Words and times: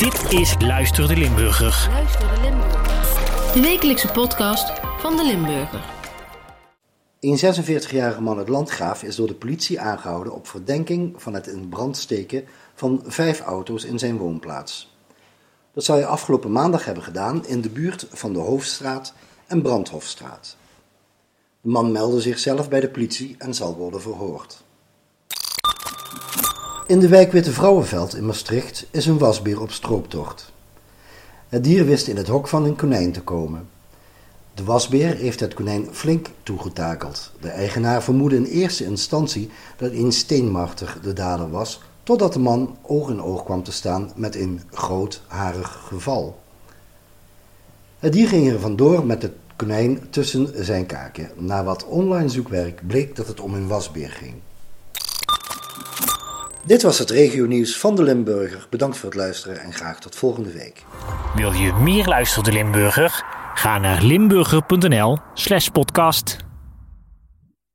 Dit 0.00 0.32
is 0.32 0.54
Luister 0.58 1.08
de 1.08 1.16
Limburger. 1.16 1.88
Luister 1.90 2.34
de 2.34 2.40
Limburger. 2.40 3.52
De 3.52 3.60
wekelijkse 3.60 4.08
podcast 4.08 4.80
van 4.98 5.16
de 5.16 5.24
Limburger. 5.24 5.84
Een 7.20 7.38
46-jarige 7.38 8.20
man 8.20 8.38
uit 8.38 8.48
Landgraaf 8.48 9.02
is 9.02 9.16
door 9.16 9.26
de 9.26 9.34
politie 9.34 9.80
aangehouden 9.80 10.32
op 10.32 10.46
verdenking 10.48 11.22
van 11.22 11.34
het 11.34 11.46
in 11.46 11.68
brand 11.68 11.96
steken 11.96 12.44
van 12.74 13.02
vijf 13.06 13.40
auto's 13.40 13.84
in 13.84 13.98
zijn 13.98 14.16
woonplaats. 14.16 14.96
Dat 15.72 15.84
zou 15.84 15.98
hij 15.98 16.08
afgelopen 16.08 16.52
maandag 16.52 16.84
hebben 16.84 17.04
gedaan 17.04 17.46
in 17.46 17.60
de 17.60 17.70
buurt 17.70 18.06
van 18.12 18.32
de 18.32 18.38
Hoofdstraat 18.38 19.14
en 19.46 19.62
Brandhofstraat. 19.62 20.56
De 21.60 21.68
man 21.68 21.92
meldde 21.92 22.20
zichzelf 22.20 22.68
bij 22.68 22.80
de 22.80 22.90
politie 22.90 23.34
en 23.38 23.54
zal 23.54 23.76
worden 23.76 24.02
verhoord. 24.02 24.62
In 26.90 27.00
de 27.00 27.08
wijk 27.08 27.32
Witte 27.32 27.52
Vrouwenveld 27.52 28.14
in 28.14 28.26
Maastricht 28.26 28.86
is 28.90 29.06
een 29.06 29.18
wasbeer 29.18 29.60
op 29.60 29.70
strooptocht. 29.70 30.52
Het 31.48 31.64
dier 31.64 31.84
wist 31.84 32.06
in 32.06 32.16
het 32.16 32.28
hok 32.28 32.48
van 32.48 32.64
een 32.64 32.76
konijn 32.76 33.12
te 33.12 33.20
komen. 33.20 33.68
De 34.54 34.64
wasbeer 34.64 35.16
heeft 35.16 35.40
het 35.40 35.54
konijn 35.54 35.88
flink 35.90 36.28
toegetakeld. 36.42 37.30
De 37.40 37.48
eigenaar 37.48 38.02
vermoedde 38.02 38.36
in 38.36 38.44
eerste 38.44 38.84
instantie 38.84 39.50
dat 39.76 39.92
een 39.92 40.12
steenmarter 40.12 40.98
de 41.02 41.12
dader 41.12 41.50
was, 41.50 41.80
totdat 42.02 42.32
de 42.32 42.38
man 42.38 42.76
oog 42.82 43.10
in 43.10 43.22
oog 43.22 43.44
kwam 43.44 43.62
te 43.62 43.72
staan 43.72 44.12
met 44.14 44.34
een 44.34 44.60
groot 44.70 45.22
harig 45.26 45.82
geval. 45.86 46.38
Het 47.98 48.12
dier 48.12 48.28
ging 48.28 48.50
er 48.50 48.60
vandoor 48.60 49.06
met 49.06 49.22
het 49.22 49.34
konijn 49.56 50.10
tussen 50.10 50.64
zijn 50.64 50.86
kaken. 50.86 51.30
Na 51.36 51.64
wat 51.64 51.84
online 51.84 52.28
zoekwerk 52.28 52.86
bleek 52.86 53.16
dat 53.16 53.26
het 53.26 53.40
om 53.40 53.54
een 53.54 53.68
wasbeer 53.68 54.10
ging. 54.10 54.34
Dit 56.64 56.82
was 56.82 56.98
het 56.98 57.10
regionieuws 57.10 57.78
van 57.78 57.94
de 57.96 58.02
Limburger. 58.02 58.66
Bedankt 58.70 58.96
voor 58.96 59.08
het 59.08 59.18
luisteren 59.18 59.60
en 59.60 59.72
graag 59.72 60.00
tot 60.00 60.16
volgende 60.16 60.52
week. 60.52 60.84
Wil 61.34 61.52
je 61.52 61.72
meer 61.72 62.06
Luister 62.06 62.42
de 62.42 62.52
Limburger? 62.52 63.24
Ga 63.54 63.78
naar 63.78 64.02
limburger.nl 64.02 65.18
slash 65.34 65.68
podcast. 65.68 66.36